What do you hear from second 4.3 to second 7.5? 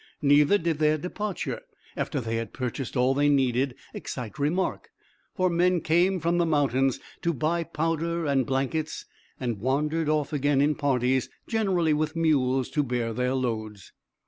remark, for men came from the mountains to